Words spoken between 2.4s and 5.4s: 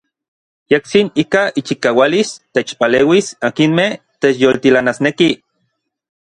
techpaleuis akinmej techyoltilanasnekij.